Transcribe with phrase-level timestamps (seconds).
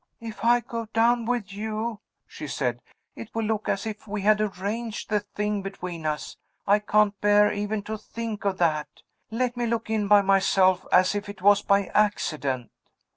[0.19, 2.81] "If I go down with you," she said,
[3.15, 6.37] "it will look as if we had arranged the thing between us.
[6.65, 8.87] I can't bear even to think of that.
[9.29, 12.71] Let me look in by myself, as if it was by accident."